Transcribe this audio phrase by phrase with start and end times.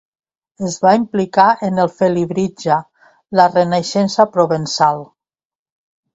[0.69, 2.79] Es va implicar en el Felibritge,
[3.41, 5.01] la Renaixença provençal.